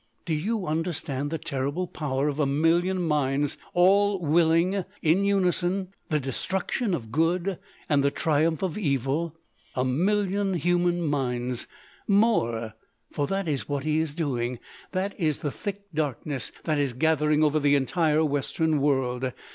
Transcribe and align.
Do 0.25 0.33
you 0.33 0.65
understand 0.65 1.29
the 1.29 1.37
terrible 1.37 1.85
power 1.85 2.27
of 2.27 2.39
a 2.39 2.47
million 2.47 3.03
minds 3.03 3.55
all 3.75 4.19
willing, 4.19 4.83
in 5.03 5.23
unison, 5.25 5.89
the 6.09 6.19
destruction 6.19 6.95
of 6.95 7.11
good 7.11 7.59
and 7.87 8.03
the 8.03 8.09
triumph 8.09 8.63
of 8.63 8.79
evil? 8.79 9.37
A 9.75 9.85
million 9.85 10.55
human 10.55 11.05
minds! 11.05 11.67
More! 12.07 12.73
For 13.11 13.27
that 13.27 13.47
is 13.47 13.69
what 13.69 13.83
he 13.83 13.99
is 13.99 14.15
doing. 14.15 14.57
That 14.91 15.13
is 15.19 15.37
the 15.37 15.51
thick 15.51 15.93
darkness 15.93 16.51
that 16.63 16.79
is 16.79 16.93
gathering 16.93 17.43
over 17.43 17.59
the 17.59 17.75
entire 17.75 18.25
Western 18.25 18.81
world. 18.81 19.31